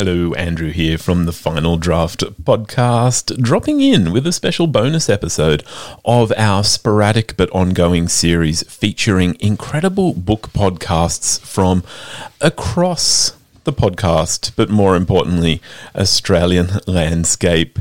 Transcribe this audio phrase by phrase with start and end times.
[0.00, 5.64] Hello, Andrew here from the Final Draft podcast, dropping in with a special bonus episode
[6.04, 11.82] of our sporadic but ongoing series featuring incredible book podcasts from
[12.40, 13.32] across
[13.64, 15.60] the podcast, but more importantly,
[15.96, 17.80] Australian landscape.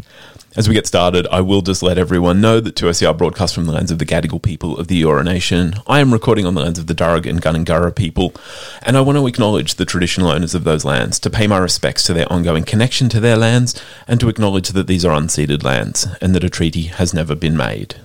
[0.57, 3.71] As we get started, I will just let everyone know that 2SER broadcasts from the
[3.71, 5.75] lands of the Gadigal people of the Eora Nation.
[5.85, 8.33] I am recording on the lands of the Darug and Gundungurra people,
[8.81, 12.01] and I want to acknowledge the traditional owners of those lands, to pay my respects
[12.05, 16.07] to their ongoing connection to their lands, and to acknowledge that these are unceded lands,
[16.21, 17.97] and that a treaty has never been made.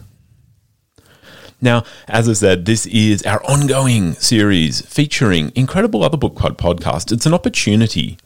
[1.63, 7.13] Now, as I said, this is our ongoing series featuring incredible other book podcasts.
[7.13, 8.19] It's an opportunity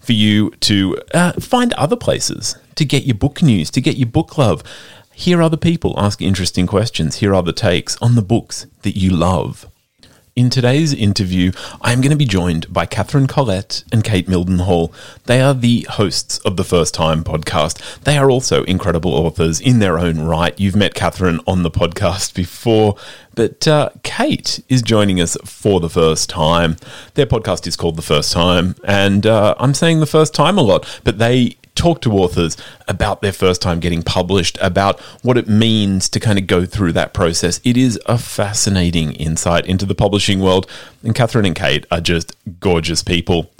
[0.00, 4.08] for you to uh, find other places to get your book news, to get your
[4.08, 4.62] book love.
[5.12, 9.66] Hear other people ask interesting questions, hear other takes on the books that you love.
[10.34, 11.52] In today's interview,
[11.82, 14.94] I am going to be joined by Katherine Collette and Kate Mildenhall.
[15.24, 18.00] They are the hosts of the First Time podcast.
[18.04, 20.58] They are also incredible authors in their own right.
[20.58, 22.96] You've met Katherine on the podcast before,
[23.34, 26.76] but uh, Kate is joining us for the first time.
[27.12, 30.62] Their podcast is called The First Time, and uh, I'm saying the first time a
[30.62, 32.56] lot, but they talk to authors
[32.88, 36.92] about their first time getting published, about what it means to kind of go through
[36.92, 37.60] that process.
[37.64, 40.68] It is a fascinating insight into the publishing world,
[41.02, 43.50] and Katherine and Kate are just gorgeous people.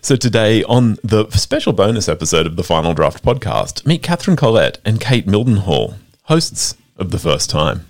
[0.00, 4.78] So today, on the special bonus episode of the Final Draft podcast, meet Katherine Collette
[4.84, 7.86] and Kate Mildenhall, hosts of the first time.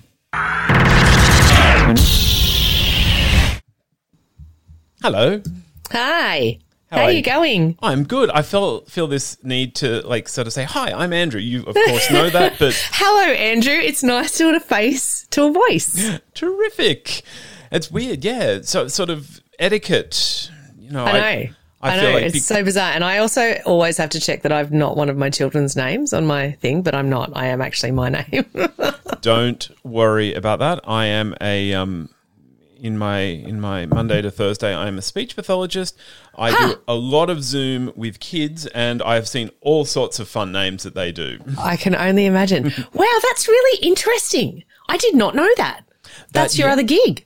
[5.03, 5.43] Hello.
[5.91, 6.59] Hi.
[6.93, 7.17] How How, are you?
[7.17, 7.79] you going?
[7.83, 8.29] I'm good.
[8.31, 10.93] I feel feel this need to like sort of say hi.
[10.93, 11.41] I'm Andrew.
[11.41, 13.73] You of course know that, but Hello, Andrew.
[13.73, 16.19] It's nice to put a face to a voice.
[16.35, 17.23] terrific.
[17.71, 18.59] It's weird, yeah.
[18.61, 20.51] So sort of etiquette.
[20.79, 21.53] You know, I know.
[21.85, 22.13] I, know.
[22.13, 22.93] like it's be- so bizarre.
[22.93, 26.13] And I also always have to check that I've not one of my children's names
[26.13, 27.33] on my thing, but I'm not.
[27.35, 28.45] I am actually my name.
[29.23, 30.81] don't worry about that.
[30.87, 32.11] I am a um
[32.83, 34.75] in my in my Monday to Thursday.
[34.75, 35.97] I am a speech pathologist.
[36.37, 40.29] I do a lot of Zoom with kids, and I have seen all sorts of
[40.29, 41.39] fun names that they do.
[41.59, 42.65] I can only imagine.
[42.93, 44.65] wow, that's really interesting.
[44.89, 45.83] I did not know that.
[46.33, 46.73] That's your yeah.
[46.73, 47.25] other gig.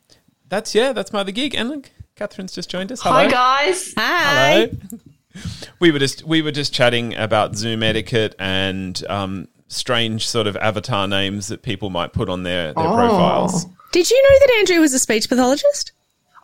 [0.49, 0.93] That's yeah.
[0.93, 1.55] That's my other gig.
[1.55, 3.01] And look, Katherine's just joined us.
[3.01, 3.15] Hello.
[3.15, 3.95] Hi guys.
[3.97, 4.67] Hi.
[4.67, 5.01] Hello.
[5.81, 10.57] we were just we were just chatting about Zoom etiquette and um, strange sort of
[10.59, 13.67] avatar names that people might put on their, their profiles.
[13.97, 15.93] Did you know that Andrew was a speech pathologist?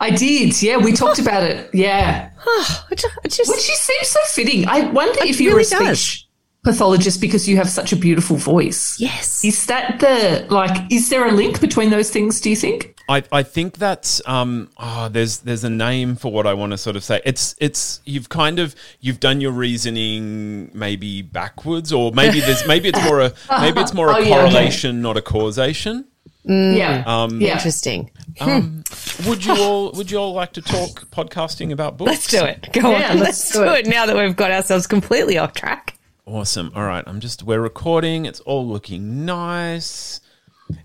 [0.00, 0.62] I did.
[0.62, 1.68] Yeah, we talked about it.
[1.74, 2.30] Yeah.
[2.46, 4.66] Oh, I ju- I just, Which just seems so fitting.
[4.66, 6.26] I wonder if you're really a speech does.
[6.64, 8.98] pathologist because you have such a beautiful voice.
[8.98, 9.44] yes.
[9.44, 12.88] Is that the like is there a link between those things, do you think?
[13.08, 16.78] I, I think that's um oh, there's there's a name for what I want to
[16.78, 17.20] sort of say.
[17.26, 22.88] It's it's you've kind of you've done your reasoning maybe backwards or maybe there's maybe
[22.88, 24.50] it's more a maybe it's more a Oh, yeah, okay.
[24.52, 26.06] correlation, not a causation.
[26.48, 26.76] Mm.
[26.76, 27.04] Yeah.
[27.06, 27.52] Um, yeah.
[27.54, 28.10] Interesting.
[28.40, 29.28] Um, hmm.
[29.28, 32.10] Would you all would you all like to talk podcasting about books?
[32.10, 32.68] Let's do it.
[32.72, 33.18] Go Yeah, on.
[33.20, 33.86] let's Let's, do it.
[33.86, 35.98] now that we've got ourselves completely off track.
[36.26, 36.72] Awesome.
[36.74, 37.04] All right.
[37.06, 38.26] I'm just we're recording.
[38.26, 40.20] It's all looking nice.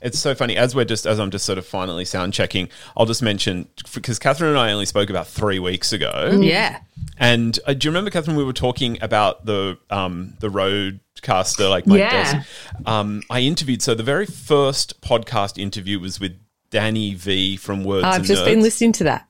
[0.02, 2.70] It's so funny as we're just as I'm just sort of finally sound checking.
[2.96, 6.38] I'll just mention because Katherine and I only spoke about three weeks ago.
[6.42, 6.80] Yeah.
[7.20, 8.38] And uh, do you remember, Katherine?
[8.38, 12.10] We were talking about the um, the RØDECaster, like my Yeah.
[12.34, 12.48] desk.
[12.86, 13.82] Um, I interviewed.
[13.82, 16.34] So the very first podcast interview was with
[16.70, 18.06] Danny V from Words.
[18.06, 18.46] I've just Nerds.
[18.46, 19.27] been listening to that.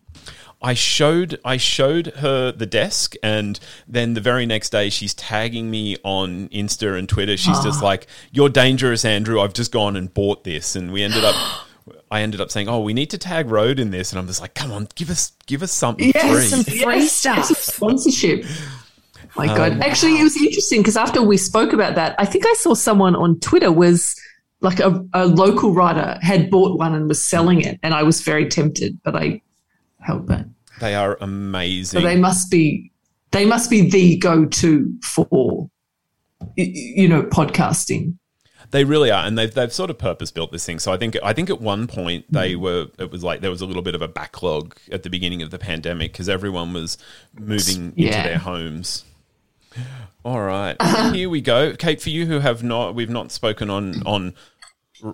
[0.62, 5.70] I showed I showed her the desk, and then the very next day she's tagging
[5.70, 7.38] me on Insta and Twitter.
[7.38, 9.40] She's just like, "You're dangerous, Andrew.
[9.40, 11.36] I've just gone and bought this," and we ended up.
[12.10, 14.42] I ended up saying, "Oh, we need to tag RØDE in this," and I'm just
[14.42, 17.38] like, "Come on, give us give us something Yes, free." some free Yes, stuff.
[17.50, 18.46] yes, sponsorship.
[19.36, 19.80] My Um, God.
[19.82, 23.16] Actually, it was interesting because after we spoke about that, I think I saw someone
[23.16, 24.16] on Twitter was
[24.62, 27.78] like a, a local writer had bought one and was selling it.
[27.84, 29.42] And I was very tempted, but I
[30.08, 30.46] held back.
[30.80, 32.04] They are So amazing.
[32.04, 32.92] they must be
[33.32, 35.70] they must be the go-to for
[36.56, 38.18] you know podcasting.
[38.72, 40.80] They really are, and they've they've sort of purpose built this thing.
[40.80, 42.60] So I think I think at one point they mm.
[42.60, 45.42] were it was like there was a little bit of a backlog at the beginning
[45.42, 46.98] of the pandemic because everyone was
[47.38, 49.04] moving into their homes.
[50.26, 50.76] All right,
[51.14, 52.02] here we go, Kate.
[52.02, 54.34] For you who have not, we've not spoken on on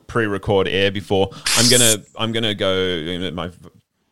[0.07, 1.29] pre-record air before.
[1.57, 3.51] I'm gonna I'm gonna go you know, my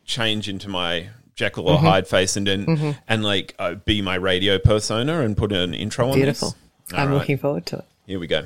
[0.04, 4.58] change into my Jekyll or Hyde face and then and like uh, be my radio
[4.58, 6.14] persona and put an intro on.
[6.14, 6.54] Beautiful.
[6.92, 7.14] I'm right.
[7.14, 7.84] looking forward to it.
[8.06, 8.44] Here we go.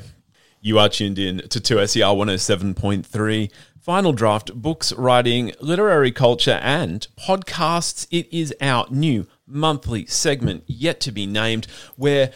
[0.60, 3.50] You are tuned in to 2SER 107.3
[3.80, 8.08] Final Draft Books, Writing, Literary Culture, and Podcasts.
[8.10, 12.32] It is our new monthly segment, yet to be named, where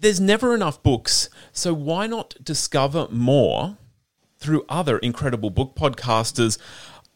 [0.00, 1.30] there's never enough books.
[1.52, 3.78] So why not discover more
[4.38, 6.58] through other incredible book podcasters?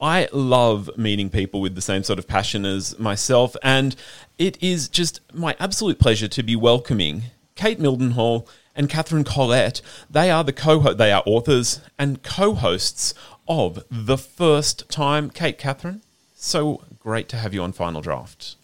[0.01, 3.97] I love meeting people with the same sort of passion as myself, and
[4.39, 9.81] it is just my absolute pleasure to be welcoming Kate Mildenhall and Katherine Collette.
[10.11, 13.15] They are the co they are authors and co-hosts
[13.49, 15.31] of The First Time.
[15.31, 16.03] Kate, Katherine,
[16.35, 18.57] so great to have you on Final Draft.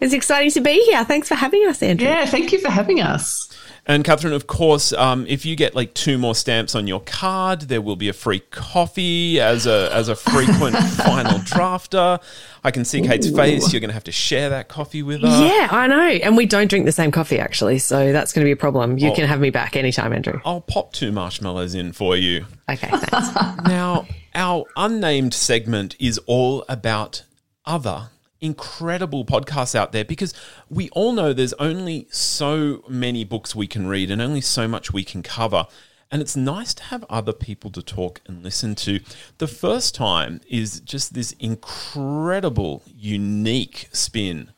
[0.00, 1.04] It's exciting to be here.
[1.04, 2.06] Thanks for having us, Andrew.
[2.06, 3.51] Yeah, thank you for having us.
[3.84, 7.62] And Katherine, of course, um, if you get like two more stamps on your card,
[7.62, 12.22] there will be a free coffee as a as a frequent final drafter.
[12.62, 13.34] I can see Kate's Ooh.
[13.34, 13.72] face.
[13.72, 15.26] You're going to have to share that coffee with her.
[15.26, 15.98] Yeah, I know.
[16.00, 17.80] And we don't drink the same coffee, actually.
[17.80, 18.98] So that's going to be a problem.
[18.98, 19.14] You Oh.
[19.16, 20.40] can have me back anytime, Andrew.
[20.44, 22.46] I'll pop two marshmallows in for you.
[22.70, 23.30] Okay, thanks.
[23.66, 27.24] Now, our unnamed segment is all about
[27.66, 28.10] other
[28.42, 30.34] incredible podcasts out there because
[30.68, 34.92] we all know there's only so many books we can read and only so much
[34.92, 35.66] we can cover.
[36.10, 39.00] And it's nice to have other people to talk and listen to.
[39.38, 44.50] The first time is just this incredible, unique spin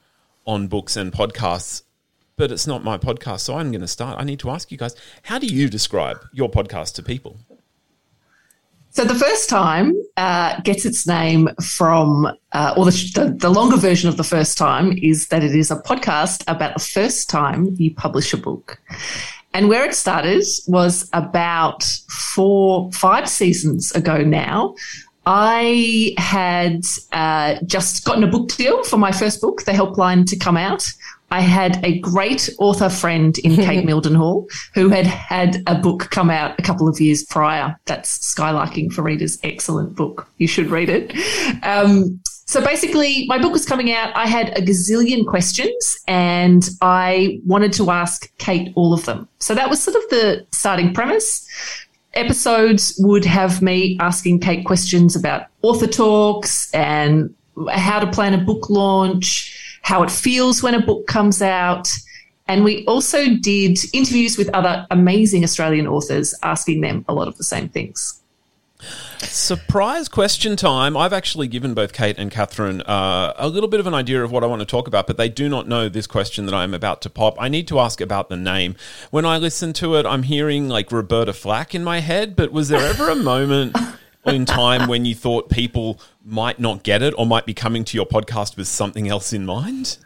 [0.46, 1.82] on books and podcasts.
[2.36, 4.18] But it's not my podcast, so I'm going to start.
[4.18, 7.36] I need to ask you guys how do you describe your podcast to people?
[8.94, 13.76] So the first time uh, gets its name from, uh, or the, the, the longer
[13.76, 17.74] version of the first time is that it is a podcast about the first time
[17.76, 18.80] you publish a book.
[19.52, 24.76] And where it started was about four, five seasons ago now.
[25.26, 30.36] I had uh, just gotten a book deal for my first book, The Helpline, to
[30.36, 30.86] come out.
[31.30, 36.30] I had a great author friend in Kate Mildenhall who had had a book come
[36.30, 37.78] out a couple of years prior.
[37.86, 39.38] That's Skylarking for Readers.
[39.42, 40.28] Excellent book.
[40.38, 41.12] You should read it.
[41.64, 44.14] Um, so basically, my book was coming out.
[44.14, 49.28] I had a gazillion questions and I wanted to ask Kate all of them.
[49.38, 51.48] So that was sort of the starting premise
[52.14, 57.34] episodes would have me asking Kate questions about author talks and
[57.70, 59.53] how to plan a book launch,
[59.84, 61.88] how it feels when a book comes out.
[62.48, 67.36] And we also did interviews with other amazing Australian authors, asking them a lot of
[67.36, 68.20] the same things.
[69.18, 70.96] Surprise question time.
[70.96, 74.30] I've actually given both Kate and Catherine uh, a little bit of an idea of
[74.30, 76.74] what I want to talk about, but they do not know this question that I'm
[76.74, 77.36] about to pop.
[77.38, 78.76] I need to ask about the name.
[79.10, 82.68] When I listen to it, I'm hearing like Roberta Flack in my head, but was
[82.68, 83.76] there ever a moment
[84.26, 87.96] in time when you thought people might not get it or might be coming to
[87.96, 89.98] your podcast with something else in mind?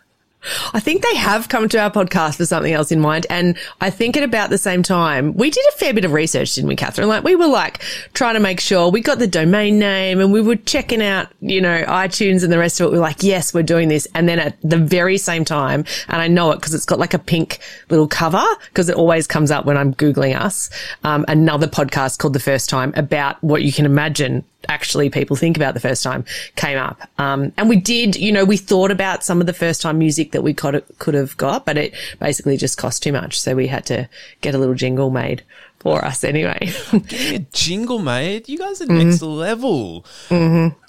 [0.73, 3.27] I think they have come to our podcast for something else in mind.
[3.31, 6.55] And I think at about the same time, we did a fair bit of research,
[6.55, 7.09] didn't we, Katherine?
[7.09, 7.83] Like we were like
[8.15, 11.61] trying to make sure we got the domain name and we were checking out, you
[11.61, 12.93] know, iTunes and the rest of it.
[12.93, 14.07] We're like, yes, we're doing this.
[14.15, 17.15] And then at the very same time, and I know it because it's got like
[17.15, 17.59] a pink
[17.91, 20.71] little cover because it always comes up when I'm Googling us.
[21.05, 25.57] Um, another podcast called The First Time about what you can imagine actually people think
[25.57, 26.25] about the first time
[26.57, 27.01] came up.
[27.19, 30.33] Um, and we did, you know, we thought about some of the first time music
[30.33, 33.39] that we could, could have got, but it basically just cost too much.
[33.41, 34.09] So we had to
[34.41, 35.43] get a little jingle made
[35.79, 36.73] for us anyway.
[36.93, 38.49] Getting a jingle made?
[38.49, 40.05] You guys are next level.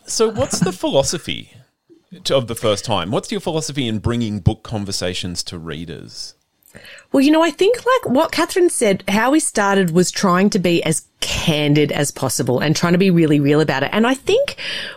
[0.06, 1.54] So, what's the philosophy
[2.32, 3.12] of the first time?
[3.12, 6.34] What's your philosophy in bringing book conversations to readers?
[7.12, 10.60] Well, you know, I think like what Katherine said, how we started was trying to
[10.60, 13.90] be as candid as possible and trying to be really real about it.
[13.92, 14.56] And I think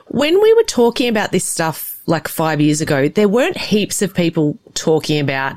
[0.09, 4.15] when we were talking about this stuff like five years ago, there weren't heaps of
[4.15, 5.57] people talking about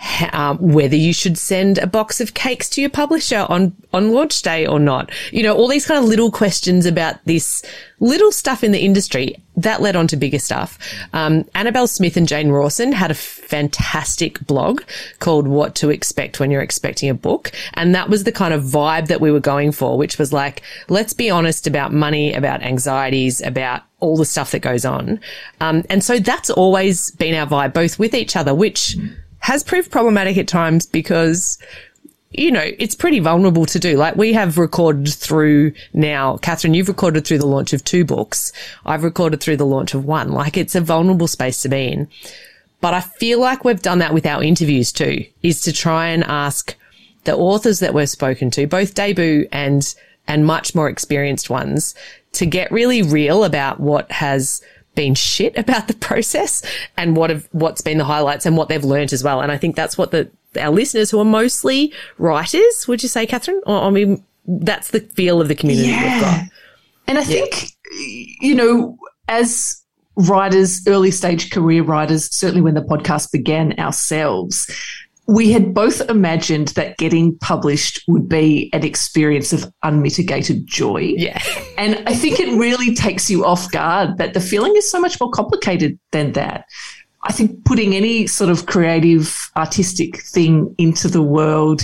[0.32, 4.42] um, whether you should send a box of cakes to your publisher on, on launch
[4.42, 5.10] day or not.
[5.32, 7.62] You know, all these kind of little questions about this
[8.00, 10.78] little stuff in the industry that led on to bigger stuff.
[11.12, 14.82] Um, Annabel Smith and Jane Rawson had a fantastic blog
[15.18, 17.50] called What to Expect When You're Expecting a Book.
[17.74, 20.62] And that was the kind of vibe that we were going for, which was like,
[20.88, 25.18] let's be honest about money, about anxieties, about all the stuff that goes on.
[25.60, 28.96] Um, and so that's always been our vibe, both with each other, which
[29.48, 31.56] has proved problematic at times because
[32.30, 33.96] you know, it's pretty vulnerable to do.
[33.96, 38.52] Like we have recorded through now, Katherine, you've recorded through the launch of two books.
[38.84, 40.32] I've recorded through the launch of one.
[40.32, 42.08] Like it's a vulnerable space to be in.
[42.82, 46.22] But I feel like we've done that with our interviews too, is to try and
[46.24, 46.76] ask
[47.24, 49.94] the authors that we've spoken to, both debut and,
[50.26, 51.94] and much more experienced ones
[52.32, 54.60] to get really real about what has
[54.98, 56.60] been shit about the process
[56.96, 59.40] and what have, what's been the highlights and what they've learned as well.
[59.40, 60.28] And I think that's what the,
[60.60, 63.62] our listeners who are mostly writers, would you say, Katherine?
[63.64, 66.40] Or, I mean, that's the feel of the community we've got.
[67.06, 67.70] And I think,
[68.40, 69.80] you know, as
[70.16, 74.68] writers, early stage career writers, certainly when the podcast began ourselves,
[75.28, 81.14] we had both imagined that getting published would be an experience of unmitigated joy.
[81.16, 81.40] Yeah.
[81.78, 85.20] and I think it really takes you off guard that the feeling is so much
[85.20, 86.64] more complicated than that.
[87.24, 91.82] I think putting any sort of creative, artistic thing into the world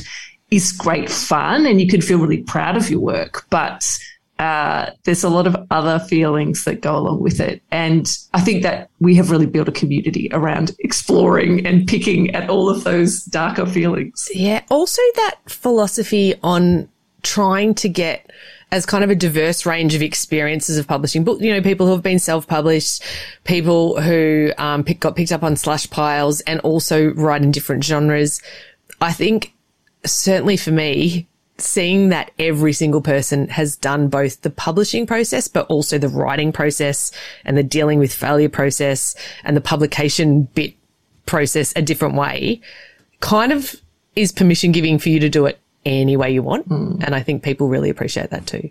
[0.50, 3.44] is great fun and you can feel really proud of your work.
[3.50, 3.98] But
[4.38, 7.62] uh, there's a lot of other feelings that go along with it.
[7.70, 12.50] And I think that we have really built a community around exploring and picking at
[12.50, 14.28] all of those darker feelings.
[14.34, 14.62] Yeah.
[14.70, 16.88] Also, that philosophy on
[17.22, 18.30] trying to get
[18.70, 21.22] as kind of a diverse range of experiences of publishing.
[21.22, 23.04] But, you know, people who have been self-published,
[23.44, 27.84] people who um, pick, got picked up on slush piles and also write in different
[27.84, 28.42] genres.
[29.00, 29.54] I think
[30.04, 35.66] certainly for me, seeing that every single person has done both the publishing process, but
[35.66, 37.12] also the writing process
[37.44, 40.74] and the dealing with failure process and the publication bit
[41.26, 42.60] process a different way
[43.20, 43.74] kind of
[44.14, 46.68] is permission giving for you to do it any way you want.
[46.68, 47.02] Mm.
[47.02, 48.70] And I think people really appreciate that too.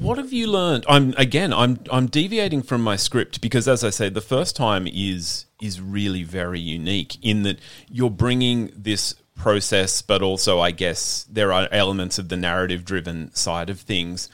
[0.00, 0.84] What have you learned?
[0.88, 4.86] I'm again, I'm I'm deviating from my script because, as I say, the first time
[4.86, 7.58] is is really very unique in that
[7.90, 13.34] you're bringing this process, but also, I guess, there are elements of the narrative driven
[13.34, 14.28] side of things.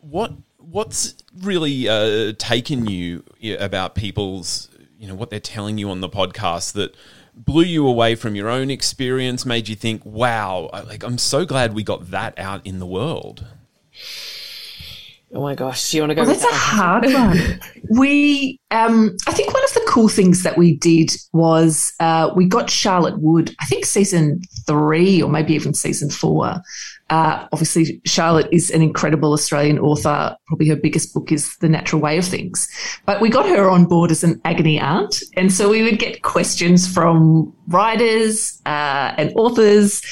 [0.00, 3.24] What what's really uh, taken you
[3.58, 4.68] about people's,
[4.98, 6.94] you know, what they're telling you on the podcast that
[7.34, 11.74] blew you away from your own experience, made you think, "Wow, like I'm so glad
[11.74, 13.44] we got that out in the world."
[15.34, 16.22] Oh my gosh, do you want to go?
[16.22, 17.60] Well, that's that a hard one.
[17.98, 22.46] we, um, I think one of the cool things that we did was uh, we
[22.46, 23.54] got Charlotte Wood.
[23.60, 26.62] I think season three or maybe even season four.
[27.10, 30.34] Uh, obviously, Charlotte is an incredible Australian author.
[30.46, 32.66] Probably her biggest book is The Natural Way of Things.
[33.04, 36.22] But we got her on board as an agony aunt, and so we would get
[36.22, 40.02] questions from writers uh, and authors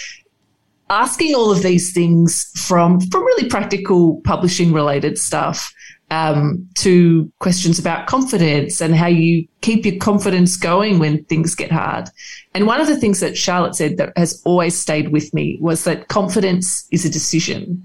[0.90, 5.73] asking all of these things from from really practical publishing related stuff
[6.11, 11.73] um, to questions about confidence and how you keep your confidence going when things get
[11.73, 12.09] hard.
[12.55, 15.85] And one of the things that Charlotte said that has always stayed with me was
[15.85, 17.85] that confidence is a decision.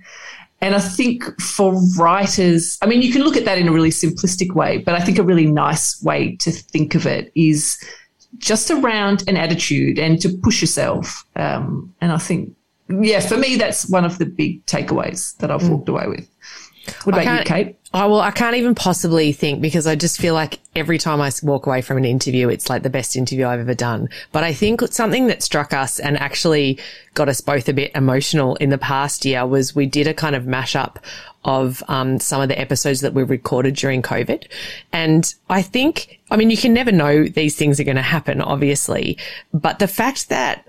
[0.63, 3.89] And I think for writers, I mean, you can look at that in a really
[3.89, 7.83] simplistic way, but I think a really nice way to think of it is
[8.37, 11.25] just around an attitude and to push yourself.
[11.35, 12.53] Um, and I think
[12.99, 15.69] yeah, for me, that's one of the big takeaways that I've mm.
[15.69, 16.27] walked away with.
[17.03, 17.77] What about you, Kate?
[17.93, 21.29] Oh, well, I can't even possibly think because I just feel like every time I
[21.43, 24.07] walk away from an interview, it's like the best interview I've ever done.
[24.31, 26.79] But I think something that struck us and actually
[27.13, 30.35] got us both a bit emotional in the past year was we did a kind
[30.35, 30.97] of mashup
[31.43, 34.47] of um, some of the episodes that we recorded during COVID.
[34.93, 38.41] And I think, I mean, you can never know these things are going to happen,
[38.41, 39.17] obviously,
[39.53, 40.65] but the fact that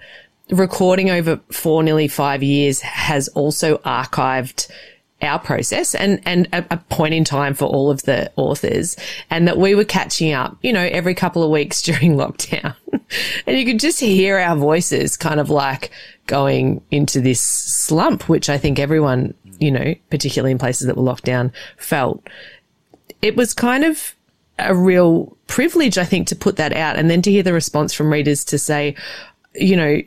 [0.52, 4.70] recording over four, nearly five years has also archived
[5.22, 8.96] our process and, and a, a, point in time for all of the authors
[9.30, 12.74] and that we were catching up, you know, every couple of weeks during lockdown.
[13.46, 15.90] and you could just hear our voices kind of like
[16.26, 21.02] going into this slump, which I think everyone, you know, particularly in places that were
[21.02, 22.28] locked down felt.
[23.20, 24.16] It was kind of
[24.58, 27.92] a real privilege, I think, to put that out and then to hear the response
[27.92, 28.96] from readers to say,
[29.54, 30.00] you know,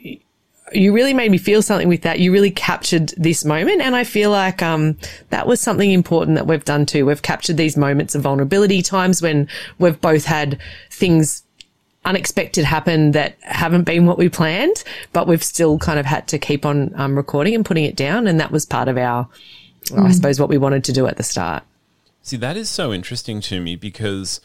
[0.76, 2.20] you really made me feel something with that.
[2.20, 3.82] You really captured this moment.
[3.82, 4.98] And I feel like, um,
[5.30, 7.06] that was something important that we've done too.
[7.06, 9.48] We've captured these moments of vulnerability, times when
[9.80, 11.44] we've both had things
[12.06, 16.38] unexpected happen that haven't been what we planned, but we've still kind of had to
[16.38, 18.28] keep on um, recording and putting it down.
[18.28, 19.28] And that was part of our,
[19.86, 20.06] mm.
[20.06, 21.64] I suppose, what we wanted to do at the start.
[22.22, 24.42] See, that is so interesting to me because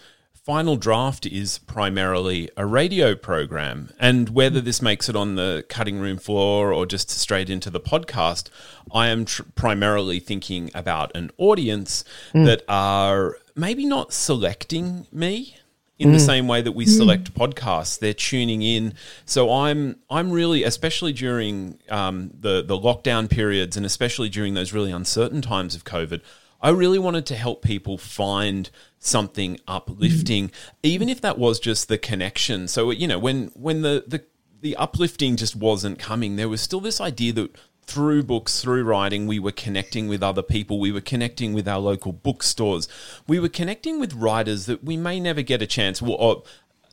[0.50, 6.00] Final Draft is primarily a radio program, and whether this makes it on the cutting
[6.00, 8.50] room floor or just straight into the podcast,
[8.92, 12.02] I am tr- primarily thinking about an audience
[12.34, 12.46] mm.
[12.46, 15.56] that are maybe not selecting me
[16.00, 16.14] in mm.
[16.14, 16.96] the same way that we mm.
[16.96, 18.00] select podcasts.
[18.00, 18.94] They're tuning in.
[19.26, 24.72] So I'm I'm really, especially during um, the the lockdown periods, and especially during those
[24.72, 26.22] really uncertain times of COVID,
[26.62, 30.50] I really wanted to help people find something uplifting,
[30.82, 32.68] even if that was just the connection.
[32.68, 34.24] So you know, when when the the
[34.60, 39.26] the uplifting just wasn't coming, there was still this idea that through books, through writing,
[39.26, 40.78] we were connecting with other people.
[40.78, 42.86] We were connecting with our local bookstores.
[43.26, 46.44] We were connecting with writers that we may never get a chance, or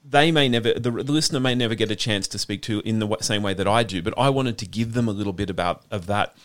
[0.09, 2.99] they may never, the, the listener may never get a chance to speak to in
[2.99, 5.33] the w- same way that I do, but I wanted to give them a little
[5.33, 6.35] bit about of that.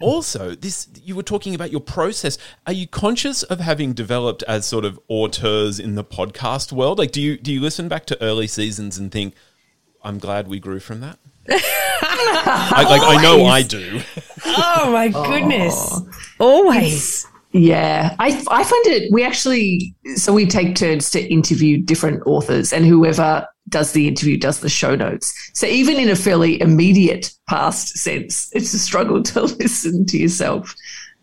[0.00, 2.38] Also, this you were talking about your process.
[2.66, 6.98] Are you conscious of having developed as sort of auteurs in the podcast world?
[6.98, 9.34] Like, do you do you listen back to early seasons and think,
[10.04, 11.18] "I'm glad we grew from that"?
[11.50, 14.00] I, like, I know I do.
[14.44, 16.00] Oh my goodness.
[16.38, 17.26] Always.
[17.52, 19.10] Yeah, I, I find it.
[19.10, 24.36] We actually, so we take turns to interview different authors, and whoever does the interview
[24.38, 25.32] does the show notes.
[25.54, 30.74] So even in a fairly immediate past sense, it's a struggle to listen to yourself.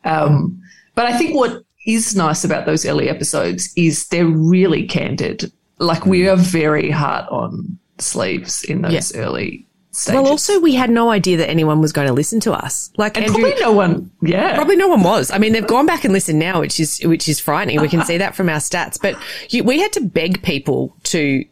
[0.04, 0.62] Um,
[0.96, 5.52] but I think what is nice about those early episodes is they're really candid.
[5.78, 9.22] Like we are very hard on sleeves in those Yeah.
[9.22, 10.22] early stages.
[10.22, 12.92] Well, also, we had no idea that anyone was going to listen to us.
[12.98, 14.12] Like, and Andrew, probably no one.
[14.22, 15.32] Yeah, Probably no one was.
[15.32, 17.82] I mean, they've gone back and listened now, which is which is frightening.
[17.82, 19.00] We can see that from our stats.
[19.02, 19.18] But
[19.50, 21.46] you, we had to beg people to,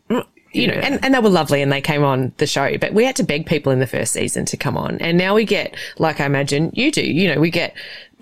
[0.52, 2.78] you know, and, and they were lovely and they came on the show.
[2.78, 5.36] But we had to beg people in the first season to come on, and now
[5.36, 7.74] we get, like I imagine you do, you know, we get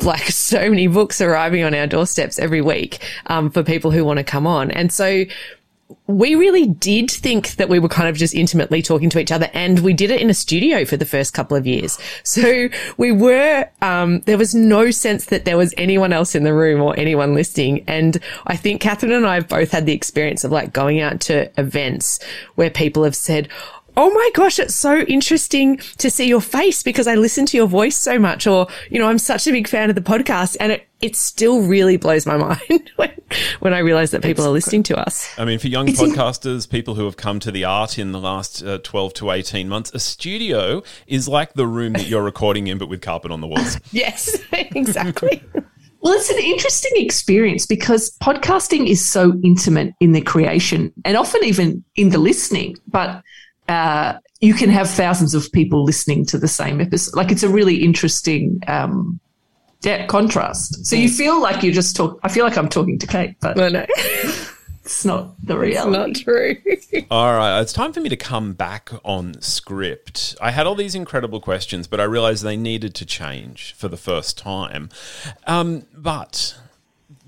[0.01, 4.17] like so many books arriving on our doorsteps every week um, for people who want
[4.17, 5.25] to come on, and so
[6.07, 9.49] we really did think that we were kind of just intimately talking to each other
[9.53, 11.97] and we did it in a studio for the first couple of years.
[12.23, 16.53] So we were, um, there was no sense that there was anyone else in the
[16.53, 17.83] room or anyone listening.
[17.87, 18.17] And
[18.47, 21.51] I think Katherine and I have both had the experience of like going out to
[21.59, 22.19] events
[22.55, 23.49] where people have said,
[24.03, 27.67] Oh my gosh, it's so interesting to see your face because I listen to your
[27.67, 28.47] voice so much.
[28.47, 31.61] Or, you know, I'm such a big fan of the podcast and it, it still
[31.61, 32.35] really blows my
[32.69, 33.11] mind when,
[33.59, 35.31] when I realize that people are listening to us.
[35.37, 38.63] I mean, for young podcasters, people who have come to the art in the last
[38.63, 42.79] uh, 12 to 18 months, a studio is like the room that you're recording in,
[42.79, 43.77] but with carpet on the walls.
[43.91, 45.43] Yes, exactly.
[45.99, 51.43] Well, it's an interesting experience because podcasting is so intimate in the creation and often
[51.43, 53.21] even in the listening, but
[53.67, 57.15] uh, you can have thousands of people listening to the same episode.
[57.15, 59.19] Like it's a really interesting um,
[59.81, 60.85] yeah, contrast.
[60.85, 62.19] So you feel like you just talk.
[62.23, 66.23] I feel like I'm talking to Kate, but no, no, it's not the not reality.
[66.23, 66.55] true.
[67.11, 70.35] All right, it's time for me to come back on script.
[70.39, 73.97] I had all these incredible questions, but I realized they needed to change for the
[73.97, 74.89] first time.
[75.47, 76.55] Um, but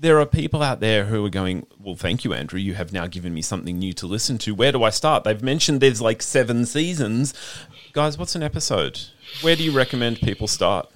[0.04, 2.60] there are people out there who are going, Well, thank you, Andrew.
[2.60, 4.54] You have now given me something new to listen to.
[4.54, 5.24] Where do I start?
[5.24, 7.32] They've mentioned there's like seven seasons.
[7.94, 9.00] Guys, what's an episode?
[9.40, 10.90] Where do you recommend people start?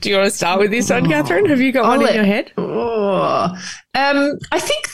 [0.00, 1.46] Do you want to start with this one, Katherine?
[1.46, 2.52] Have you got one I'll in your head?
[2.58, 3.56] Oh.
[3.94, 4.88] Um, I think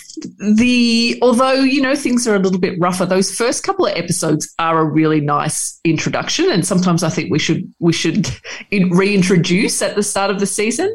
[0.59, 4.55] the although you know things are a little bit rougher, those first couple of episodes
[4.59, 8.29] are a really nice introduction, and sometimes I think we should we should
[8.71, 10.95] reintroduce at the start of the season.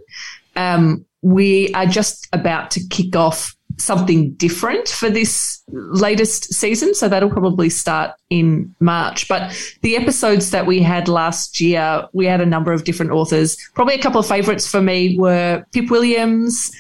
[0.56, 7.08] Um, we are just about to kick off something different for this latest season, so
[7.08, 9.28] that'll probably start in March.
[9.28, 13.56] But the episodes that we had last year, we had a number of different authors.
[13.76, 16.72] Probably a couple of favorites for me were Pip Williams,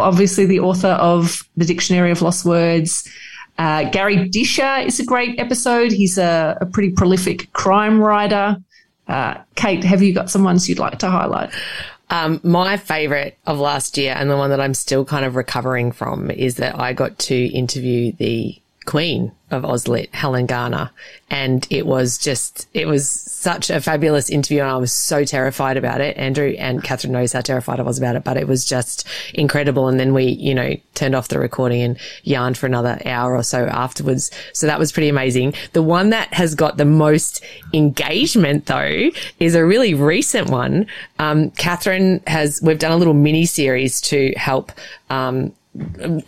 [0.00, 3.06] obviously the author of the Dictionary of Lost Words.
[3.58, 5.90] Uh, Garry Disher is a great episode.
[5.92, 8.56] He's a, a pretty prolific crime writer.
[9.08, 11.50] Uh, Kate, have you got some ones you'd like to highlight?
[12.08, 15.90] Um, my favorite of last year and the one that I'm still kind of recovering
[15.90, 20.90] from is that I got to interview the queen of OzLit, Helen Garner.
[21.30, 24.60] And it was just, it was such a fabulous interview.
[24.60, 26.16] And I was so terrified about it.
[26.16, 29.86] Andrew and Katherine knows how terrified I was about it, but it was just incredible.
[29.88, 33.42] And then we, you know, turned off the recording and yarned for another hour or
[33.42, 34.30] so afterwards.
[34.52, 35.54] So that was pretty amazing.
[35.74, 40.86] The one that has got the most engagement though is a really recent one.
[41.18, 44.72] Um, Katherine has, we've done a little mini series to help,
[45.10, 45.52] um,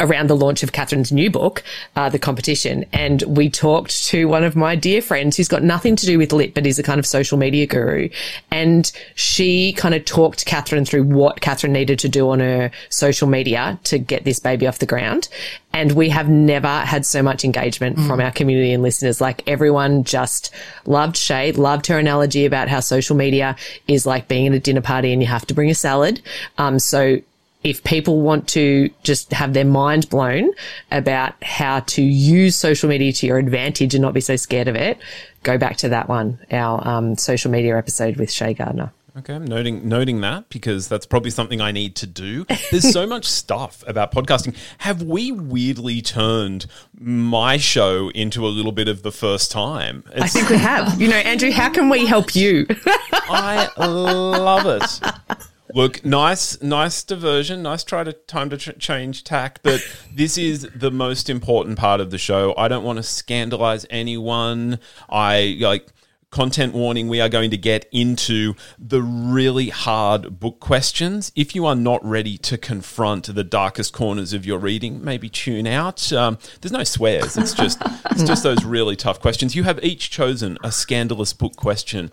[0.01, 1.63] around the launch of Katherine's new book,
[1.97, 2.85] uh, The Competition.
[2.93, 6.33] And we talked to one of my dear friends who's got nothing to do with
[6.33, 8.09] lit, but is a kind of social media guru.
[8.51, 13.29] And she kind of talked Katherine through what Katherine needed to do on her social
[13.29, 15.29] media to get this baby off the ground.
[15.73, 19.21] And we have never had so much engagement from our community and listeners.
[19.21, 20.53] Like everyone just
[20.87, 23.55] loved Shay, loved her analogy about how social media
[23.87, 26.23] is like being at a dinner party and you have to bring a salad.
[26.57, 27.21] Um, so
[27.65, 30.53] if people want to just have their mind blown
[30.91, 34.77] about how to use social media to your advantage and not be so scared of
[34.77, 34.99] it,
[35.43, 38.93] go back to that one, our um, social media episode with Shay Gardner.
[39.19, 42.47] Okay, I'm noting noting that because that's probably something I need to do.
[42.71, 44.55] There's so much stuff about podcasting.
[44.79, 46.67] Have we weirdly turned
[46.97, 50.05] my show into a little bit of the first time?
[50.15, 51.01] I think we have.
[51.01, 52.67] You know, Andrew, how can we help you?
[53.13, 55.49] I love it.
[55.75, 57.63] Look, nice, nice diversion.
[57.63, 59.81] Nice try to time to ch- change tack, but
[60.15, 62.55] this is the most important part of the show.
[62.57, 64.79] I don't want to scandalize anyone.
[65.09, 65.89] I like
[66.31, 71.33] content warning, we are going to get into the really hard book questions.
[71.35, 75.67] If you are not ready to confront the darkest corners of your reading, maybe tune
[75.67, 76.13] out.
[76.13, 77.37] Um, there's no swears.
[77.37, 79.57] It's just it's just those really tough questions.
[79.57, 82.13] You have each chosen a scandalous book question.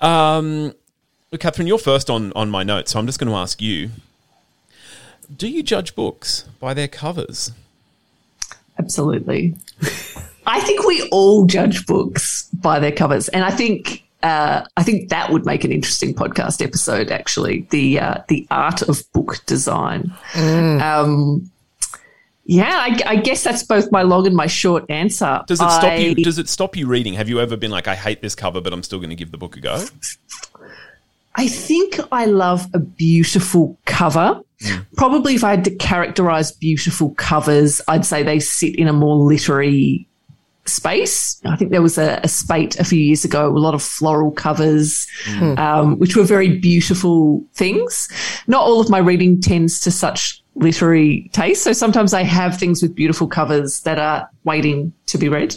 [0.00, 0.74] Um,
[1.38, 3.90] Katherine, you're first on on my notes, so I'm just going to ask you:
[5.34, 7.52] Do you judge books by their covers?
[8.78, 9.54] Absolutely.
[10.46, 15.08] I think we all judge books by their covers, and I think uh, I think
[15.08, 17.10] that would make an interesting podcast episode.
[17.10, 20.12] Actually, the uh, the art of book design.
[20.32, 20.82] Mm.
[20.82, 21.50] Um,
[22.44, 25.42] yeah, I, I, guess that's both my long and my short answer.
[25.46, 26.14] Does it stop I, you?
[26.16, 27.14] Does it stop you reading?
[27.14, 29.30] Have you ever been like, I hate this cover, but I'm still going to give
[29.30, 29.84] the book a go?
[31.34, 34.40] I think I love a beautiful cover.
[34.62, 34.86] Mm.
[34.96, 39.16] Probably, if I had to characterize beautiful covers, I'd say they sit in a more
[39.16, 40.06] literary
[40.64, 41.40] space.
[41.44, 44.30] I think there was a, a spate a few years ago, a lot of floral
[44.30, 45.58] covers, mm.
[45.58, 48.08] um, which were very beautiful things.
[48.46, 51.64] Not all of my reading tends to such literary taste.
[51.64, 55.56] So sometimes I have things with beautiful covers that are waiting to be read.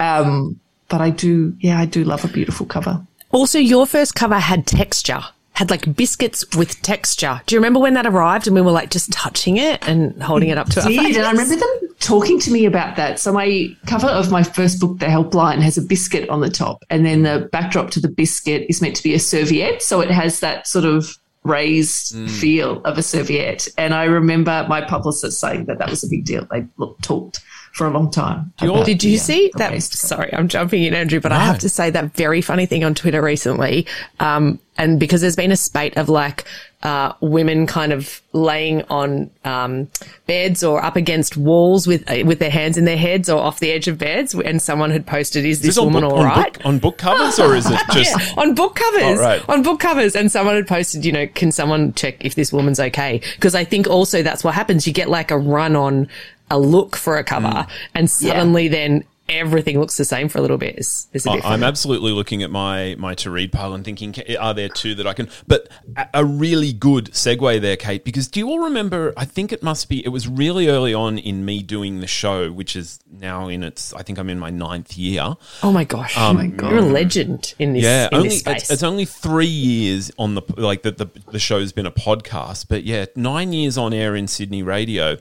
[0.00, 3.00] Um, but I do, yeah, I do love a beautiful cover.
[3.32, 5.22] Also, your first cover had texture
[5.54, 7.40] had like biscuits with texture.
[7.46, 10.48] Do you remember when that arrived and we were like just touching it and holding
[10.48, 11.16] it up to did, our face?
[11.16, 13.20] And I remember them talking to me about that.
[13.20, 16.82] So my cover of my first book, The Helpline, has a biscuit on the top,
[16.88, 19.82] and then the backdrop to the biscuit is meant to be a serviette.
[19.82, 22.30] So it has that sort of raised mm.
[22.30, 23.68] feel of a serviette.
[23.76, 26.46] And I remember my publicist saying that that was a big deal.
[26.50, 27.40] They looked, talked
[27.72, 28.52] for a long time.
[28.60, 29.82] About, Did you yeah, see that?
[29.82, 31.36] Sorry, I'm jumping in, Andrew, but no.
[31.36, 33.86] I have to say that very funny thing on Twitter recently.
[34.20, 36.44] Um, and because there's been a spate of like,
[36.82, 39.88] uh, women kind of laying on um,
[40.26, 43.60] beds or up against walls with uh, with their hands in their heads or off
[43.60, 46.36] the edge of beds, and someone had posted, "Is, this, this woman book, all right?"
[46.36, 49.20] On book, on book, covers, or is it just yeah, on book covers?
[49.20, 49.48] Oh, right.
[49.48, 52.80] On book covers, and someone had posted, "You know, can someone check if this woman's
[52.80, 54.84] okay?" Because I think also that's what happens.
[54.84, 56.08] You get like a run on
[56.50, 57.68] a look for a cover, mm.
[57.94, 58.70] and suddenly yeah.
[58.70, 60.78] then everything looks the same for a little bit.
[60.78, 64.68] Is, is I'm absolutely looking at my my to read pile and thinking, are there
[64.68, 65.28] two that I can?
[65.46, 65.68] But
[66.12, 69.12] a really good segue there, Kate, because do you all remember?
[69.16, 70.04] I think it must be.
[70.04, 73.92] It was really early on in me doing the show, which is now in its.
[73.94, 75.34] I think I'm in my ninth year.
[75.62, 76.16] Oh my gosh!
[76.16, 76.70] Um, oh my god!
[76.70, 77.84] You're a legend in this.
[77.84, 78.62] Yeah, in only this space.
[78.62, 82.66] It's, it's, only three years on the like that the the show's been a podcast,
[82.68, 85.16] but yeah, nine years on air in Sydney radio,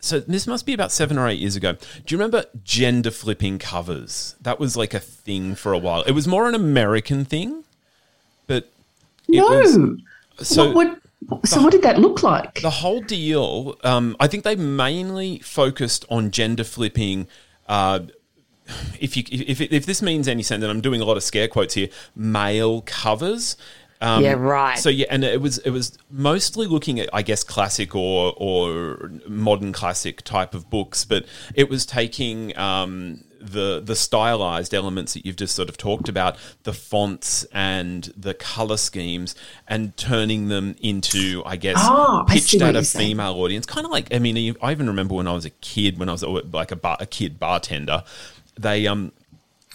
[0.00, 1.72] so this must be about seven or eight years ago.
[1.72, 4.34] Do you remember gender flipping covers?
[4.40, 6.02] That was like a thing for a while.
[6.02, 7.64] It was more an American thing,
[8.46, 8.70] but
[9.28, 9.46] no.
[9.48, 9.78] Was,
[10.48, 12.60] so what, what so the, what did that look like?
[12.60, 13.76] The whole deal.
[13.84, 17.28] Um, I think they mainly focused on gender flipping.
[17.68, 18.00] Uh,
[19.00, 21.48] if you if, if this means any sense, and I'm doing a lot of scare
[21.48, 23.56] quotes here, male covers.
[24.00, 24.78] Um, yeah, right.
[24.78, 29.10] So yeah, and it was it was mostly looking at I guess classic or or
[29.28, 35.26] modern classic type of books, but it was taking um, the the stylized elements that
[35.26, 39.34] you've just sort of talked about, the fonts and the color schemes,
[39.68, 43.42] and turning them into I guess oh, pitched at a female saying.
[43.42, 43.66] audience.
[43.66, 46.12] Kind of like I mean, I even remember when I was a kid, when I
[46.12, 48.04] was like a, bar, a kid bartender,
[48.58, 49.12] they um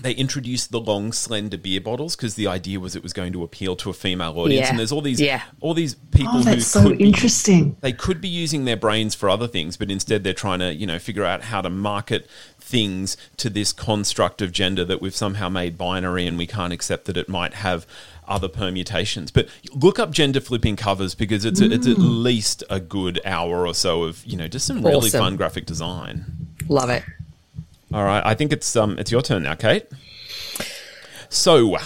[0.01, 3.43] they introduced the long slender beer bottles because the idea was it was going to
[3.43, 4.69] appeal to a female audience yeah.
[4.69, 5.43] and there's all these yeah.
[5.61, 9.29] all these people oh, who so interesting be, they could be using their brains for
[9.29, 12.27] other things but instead they're trying to you know figure out how to market
[12.59, 17.05] things to this construct of gender that we've somehow made binary and we can't accept
[17.05, 17.87] that it might have
[18.27, 21.71] other permutations but look up gender flipping covers because it's mm.
[21.71, 22.23] a, it's at mm.
[22.23, 25.19] least a good hour or so of you know just some really awesome.
[25.21, 26.25] fun graphic design
[26.67, 27.03] love it
[27.95, 29.87] all right, I think it's um it's your turn now, Kate.
[31.29, 31.77] So,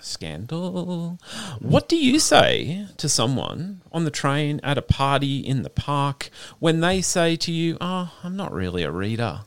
[0.00, 1.18] scandal.
[1.58, 6.30] What do you say to someone on the train, at a party, in the park,
[6.58, 9.40] when they say to you, "Oh, I'm not really a reader"?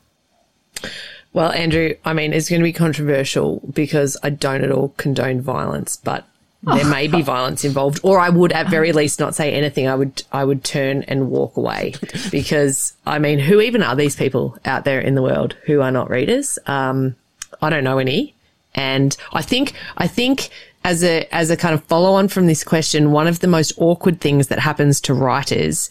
[1.32, 5.40] Well, Andrew, I mean, it's going to be controversial because I don't at all condone
[5.40, 6.24] violence, but
[6.64, 9.88] there may be violence involved, or I would at very least not say anything.
[9.88, 11.94] I would I would turn and walk away
[12.30, 15.90] because I mean, who even are these people out there in the world who are
[15.90, 16.58] not readers?
[16.66, 17.16] Um,
[17.60, 18.34] I don't know any,
[18.74, 20.48] and I think I think
[20.84, 23.72] as a as a kind of follow on from this question, one of the most
[23.76, 25.90] awkward things that happens to writers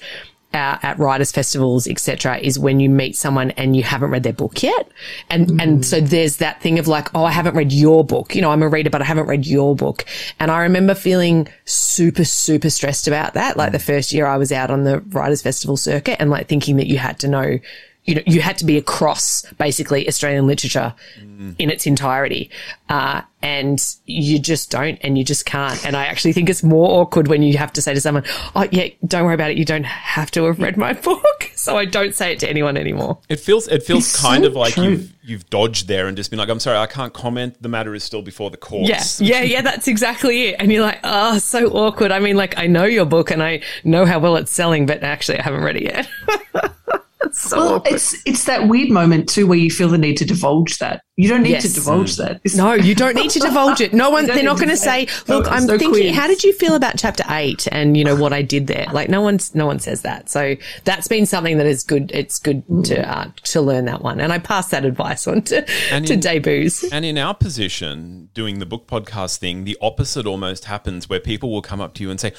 [0.54, 4.34] uh, at writers festivals, etc., is when you meet someone and you haven't read their
[4.34, 4.90] book yet,
[5.30, 8.36] and and so there's that thing of like, oh, I haven't read your book.
[8.36, 10.06] You know, I'm a reader, but I haven't read your book.
[10.40, 13.58] And I remember feeling super super stressed about that.
[13.58, 16.78] Like the first year I was out on the writers festival circuit, and like thinking
[16.78, 17.60] that you had to know
[18.06, 21.56] you know, you had to be across basically Australian literature mm.
[21.58, 22.50] in its entirety.
[22.90, 25.86] Uh, and you just don't, and you just can't.
[25.86, 28.24] And I actually think it's more awkward when you have to say to someone,
[28.56, 29.58] Oh, yeah, don't worry about it.
[29.58, 31.52] You don't have to have read my book.
[31.56, 33.20] So I don't say it to anyone anymore.
[33.30, 34.84] It feels, it feels it's kind so of like true.
[34.84, 37.62] you've, you've dodged there and just been like, I'm sorry, I can't comment.
[37.62, 39.22] The matter is still before the courts.
[39.22, 39.40] Yeah.
[39.40, 39.44] Yeah.
[39.44, 39.62] Yeah.
[39.62, 40.56] That's exactly it.
[40.60, 42.12] And you're like, Oh, so awkward.
[42.12, 45.04] I mean, like, I know your book and I know how well it's selling, but
[45.04, 46.10] actually I haven't read it yet.
[47.32, 47.94] so well, awkward.
[47.94, 51.04] it's it's that weird moment too where you feel the need to divulge that.
[51.16, 51.64] You don't need yes.
[51.64, 52.32] to divulge that.
[52.44, 53.94] It's- no, you don't need to divulge it.
[53.94, 54.26] No one.
[54.26, 56.08] They're not going to say, "Look, I'm so thinking.
[56.08, 56.16] Quiz.
[56.16, 57.68] How did you feel about chapter eight?
[57.72, 58.88] And you know what I did there.
[58.92, 60.30] Like no one's no one says that.
[60.30, 62.12] So that's been something that is good.
[62.14, 62.84] It's good mm.
[62.86, 64.20] to uh, to learn that one.
[64.20, 66.84] And I pass that advice on to and to in, debuts.
[66.94, 71.52] And in our position, doing the book podcast thing, the opposite almost happens, where people
[71.52, 72.34] will come up to you and say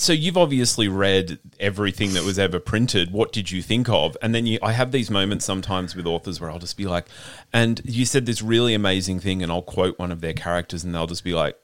[0.00, 3.12] so you've obviously read everything that was ever printed.
[3.12, 4.16] What did you think of?
[4.22, 7.06] And then you, I have these moments sometimes with authors where I'll just be like,
[7.52, 10.94] and you said this really amazing thing, and I'll quote one of their characters, and
[10.94, 11.58] they'll just be like,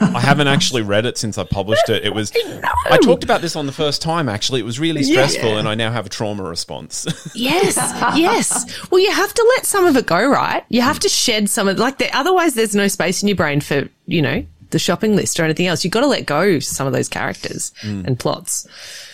[0.00, 2.04] I haven't actually read it since I published it.
[2.04, 2.32] It was
[2.90, 4.60] I talked about this on the first time actually.
[4.60, 5.58] It was really stressful yeah.
[5.58, 7.06] and I now have a trauma response.
[7.34, 7.76] yes.
[8.16, 8.90] Yes.
[8.90, 10.64] Well, you have to let some of it go, right?
[10.68, 13.60] You have to shed some of like the, otherwise there's no space in your brain
[13.60, 15.84] for, you know, the shopping list or anything else.
[15.84, 18.06] You've got to let go some of those characters mm.
[18.06, 18.66] and plots.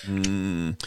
[0.04, 0.82] Mm.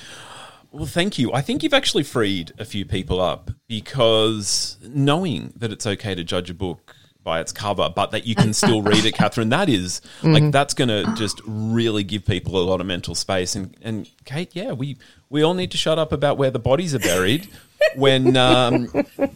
[0.71, 1.32] Well, thank you.
[1.34, 6.23] I think you've actually freed a few people up because knowing that it's okay to
[6.23, 9.49] judge a book by its cover, but that you can still read it, Katherine.
[9.49, 10.34] That is, mm-hmm.
[10.34, 13.56] like that's going to just really give people a lot of mental space.
[13.56, 14.97] And and Kate, yeah, we
[15.30, 17.49] we all need to shut up about where the bodies are buried
[17.96, 18.86] when um,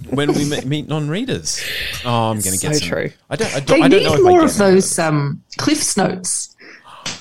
[0.10, 1.64] when we meet non-readers.
[2.06, 2.88] Oh, I'm going to get so some.
[2.88, 3.10] True.
[3.30, 3.56] I don't.
[3.56, 6.56] I don't, they I don't need more of those um, Cliff's notes.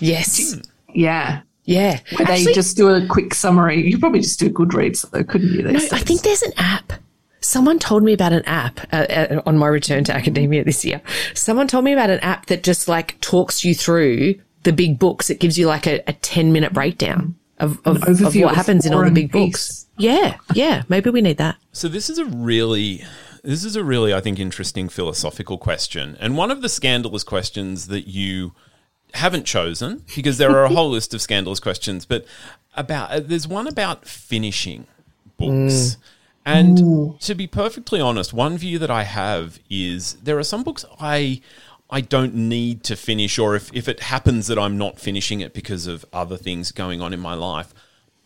[0.00, 0.56] Yes.
[0.94, 1.42] Yeah.
[1.64, 2.00] Yeah.
[2.16, 3.88] Where Actually, they just do a quick summary.
[3.88, 5.62] You probably just do Goodreads, though, couldn't you?
[5.62, 6.94] No, I think there's an app
[7.40, 11.00] Someone told me about an app uh, uh, on my return to academia this year.
[11.34, 15.30] Someone told me about an app that just like talks you through the big books.
[15.30, 18.94] It gives you like a, a 10 minute breakdown of, of, of what happens in
[18.94, 19.86] all the big books.
[19.96, 20.36] Yeah.
[20.54, 20.82] Yeah.
[20.88, 21.56] Maybe we need that.
[21.72, 23.04] So this is a really,
[23.42, 26.16] this is a really, I think, interesting philosophical question.
[26.20, 28.52] And one of the scandalous questions that you
[29.14, 32.24] haven't chosen because there are a whole list of scandalous questions, but
[32.76, 34.86] about, uh, there's one about finishing
[35.36, 35.96] books.
[35.96, 35.96] Mm.
[36.46, 37.16] And Ooh.
[37.20, 41.42] to be perfectly honest, one view that I have is there are some books I
[41.90, 45.54] I don't need to finish, or if, if it happens that I'm not finishing it
[45.54, 47.72] because of other things going on in my life,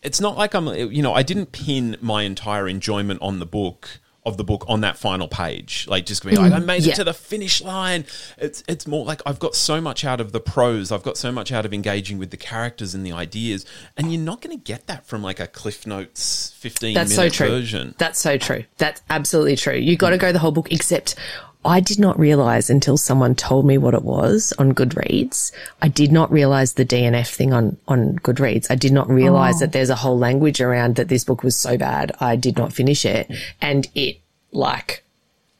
[0.01, 4.01] it's not like I'm, you know, I didn't pin my entire enjoyment on the book
[4.25, 5.85] of the book on that final page.
[5.87, 6.93] Like just being like, mm, I made yeah.
[6.93, 8.05] it to the finish line.
[8.37, 10.91] It's it's more like I've got so much out of the prose.
[10.91, 13.65] I've got so much out of engaging with the characters and the ideas.
[13.97, 17.33] And you're not going to get that from like a Cliff Notes 15 That's minute
[17.33, 17.47] so true.
[17.49, 17.95] version.
[17.97, 18.63] That's so true.
[18.77, 19.75] That's absolutely true.
[19.75, 21.15] You got to go the whole book except
[21.65, 25.51] I did not realize until someone told me what it was on Goodreads.
[25.81, 28.67] I did not realize the DNF thing on, on Goodreads.
[28.69, 29.59] I did not realize oh.
[29.59, 32.11] that there's a whole language around that this book was so bad.
[32.19, 33.31] I did not finish it.
[33.61, 34.19] And it
[34.51, 35.03] like,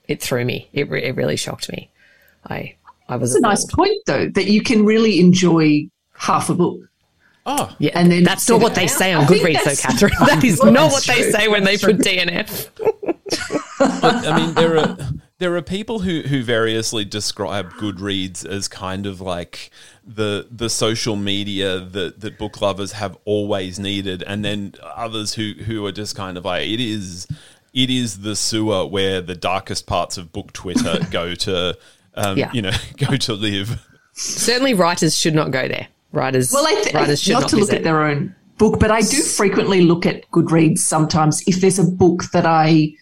[0.08, 0.68] it threw me.
[0.74, 1.90] It, re- it really shocked me.
[2.50, 2.76] I,
[3.08, 6.82] I was That's a nice point though, that you can really enjoy half a book.
[7.46, 10.14] Oh, yeah, and then that's not what they say on Goodreads, though, Katherine.
[10.20, 12.70] That is not what they say when they put DNF.
[13.82, 14.98] I mean, there are
[15.40, 19.72] there are people who who variously describe Goodreads as kind of like
[20.06, 25.54] the the social media that that book lovers have always needed, and then others who
[25.66, 27.28] who are just kind of like it is
[27.74, 31.78] it is the sewer where the darkest parts of book Twitter go to,
[32.14, 32.52] um, yeah.
[32.54, 33.86] you know, go to live.
[34.14, 35.88] Certainly, writers should not go there.
[36.12, 38.92] Writers, well, I th- writers should not, not to look at their own book, but
[38.92, 42.94] I do frequently look at Goodreads sometimes if there's a book that I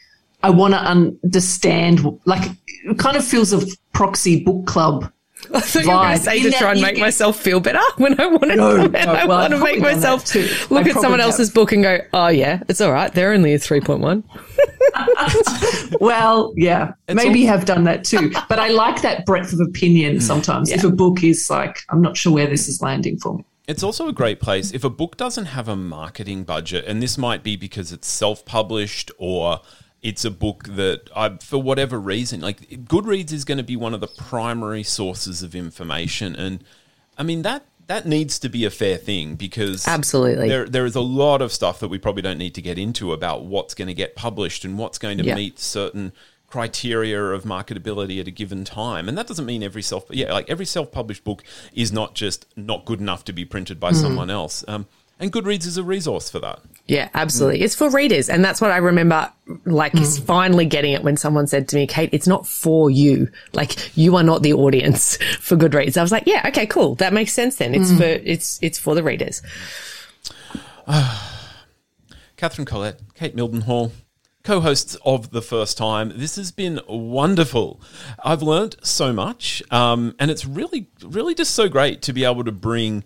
[0.43, 2.51] I want to understand, like,
[2.84, 5.12] it kind of feels a proxy book club.
[5.54, 8.19] I thought you were going to say to try and make myself feel better when
[8.19, 8.56] I want to.
[8.56, 10.34] No, no, I well, want to make myself
[10.69, 11.56] look I at someone else's have.
[11.56, 13.12] book and go, "Oh yeah, it's all right.
[13.12, 14.23] They're only a three point one."
[15.99, 18.32] well, yeah, it's maybe all- have done that too.
[18.49, 20.21] But I like that breadth of opinion mm.
[20.21, 20.69] sometimes.
[20.69, 20.77] Yeah.
[20.77, 23.45] If a book is like, I'm not sure where this is landing for me.
[23.67, 27.17] It's also a great place if a book doesn't have a marketing budget, and this
[27.17, 29.62] might be because it's self published or
[30.01, 33.93] it's a book that I, for whatever reason, like Goodreads is going to be one
[33.93, 36.63] of the primary sources of information, and
[37.17, 40.47] I mean that that needs to be a fair thing because Absolutely.
[40.47, 43.11] there there is a lot of stuff that we probably don't need to get into
[43.13, 45.35] about what's going to get published and what's going to Yeah.
[45.35, 46.13] meet certain
[46.47, 50.49] criteria of marketability at a given time and that doesn't mean every self yeah like
[50.49, 54.65] every self-published book is not just not good enough to be printed by someone else
[54.67, 54.85] um,
[55.21, 57.62] and goodreads is a resource for that Yeah, absolutely.
[57.62, 58.27] It's for readers.
[58.27, 59.31] And that's what I remember,
[59.65, 63.29] like, is finally getting it when someone said to me, Kate, it's not for you.
[63.53, 65.95] Like, you are not the audience for Goodreads.
[65.95, 66.95] I was like, yeah, okay, cool.
[66.95, 67.73] That makes sense then.
[67.73, 69.41] It's for, it's, it's for the readers.
[72.36, 73.91] Katherine Collette, Kate Mildenhall,
[74.43, 76.12] co-hosts of the first time.
[76.15, 77.79] This has been wonderful.
[78.23, 82.43] I've learned so much, um, and it's really, really just so great to be able
[82.43, 83.03] to bring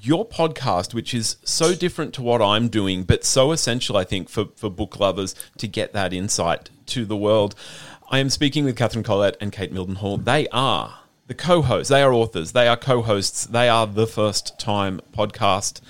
[0.00, 4.28] your podcast, which is so different to what I'm doing, but so essential, I think,
[4.28, 7.54] for for book lovers to get that insight to the world.
[8.10, 10.24] I am speaking with Katherine Collette and Kate Mildenhall.
[10.24, 11.88] They are the co-hosts.
[11.88, 12.52] They are authors.
[12.52, 13.46] They are co-hosts.
[13.46, 15.80] They are the first time podcast.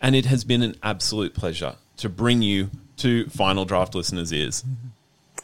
[0.00, 4.64] And it has been an absolute pleasure to bring you to Final Draft listeners' ears.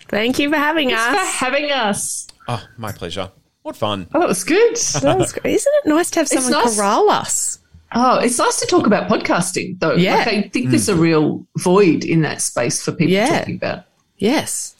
[0.08, 2.28] Thank you for having Thanks for having us.
[2.48, 3.30] Oh, my pleasure.
[3.62, 4.08] What fun.
[4.14, 4.76] Oh, that was good.
[5.02, 5.54] That was great.
[5.54, 6.76] Isn't it nice to have someone nice.
[6.76, 7.58] corral us?
[7.94, 9.94] Oh, it's nice to talk about podcasting, though.
[9.94, 10.16] Yeah.
[10.16, 13.38] Like, I think there's a real void in that space for people Yeah.
[13.40, 13.84] talking about.
[14.16, 14.74] Yes.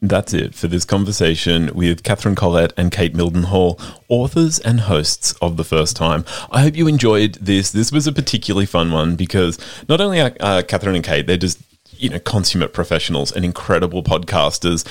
[0.00, 5.56] That's it for this conversation with Katherine Collette and Kate Mildenhall, authors and hosts of
[5.56, 6.24] The First Time.
[6.52, 7.72] I hope you enjoyed this.
[7.72, 9.58] This was a particularly fun one because
[9.88, 11.58] not only are uh, Katherine and Kate, they're just,
[11.96, 14.86] you know, consummate professionals and incredible podcasters.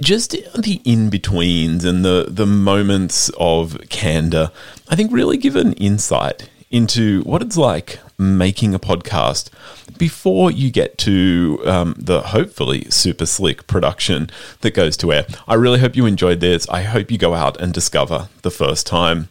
[0.00, 4.52] Just the in betweens and the, the moments of candor,
[4.88, 9.48] I think really give an insight into what it's like making a podcast
[9.96, 14.28] before you get to um, the hopefully super slick production
[14.62, 15.24] that goes to air.
[15.46, 16.68] I really hope you enjoyed this.
[16.68, 19.28] I hope you go out and discover the first time.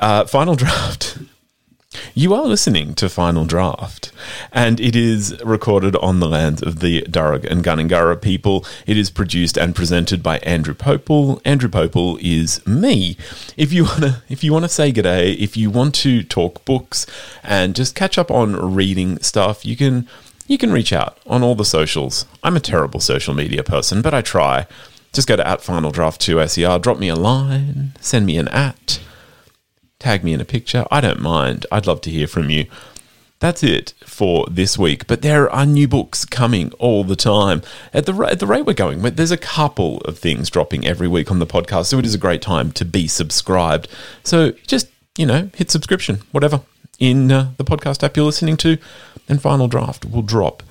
[0.00, 1.18] Uh, Final Draft.
[2.14, 4.12] You are listening to Final Draft,
[4.52, 8.64] and it is recorded on the lands of the Darug and Gundungurra people.
[8.86, 11.40] It is produced and presented by Andrew Popel.
[11.44, 13.16] Andrew Popel is me.
[13.56, 17.06] If you wanna, if you wanna say g'day, if you want to talk books
[17.42, 20.08] and just catch up on reading stuff, you can
[20.46, 22.26] you can reach out on all the socials.
[22.42, 24.66] I'm a terrible social media person, but I try.
[25.12, 28.48] Just go to at Final Draft 2 SER, drop me a line, send me an
[28.48, 28.98] at
[30.02, 30.84] tag me in a picture.
[30.90, 31.64] I don't mind.
[31.70, 32.66] I'd love to hear from you.
[33.38, 35.06] That's it for this week.
[35.06, 37.62] But there are new books coming all the time.
[37.92, 41.30] At the, at the rate we're going, there's a couple of things dropping every week
[41.30, 41.86] on the podcast.
[41.86, 43.88] So it is a great time to be subscribed.
[44.22, 46.60] So just, you know, hit subscription, whatever,
[46.98, 48.78] in uh, the podcast app you're listening to.
[49.28, 50.62] And Final Draft will drop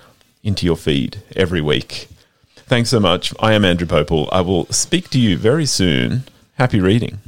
[0.44, 2.08] into your feed every week.
[2.56, 3.34] Thanks so much.
[3.40, 4.30] I am Andrew Popel.
[4.32, 6.24] I will speak to you very soon.
[6.56, 7.20] Happy reading.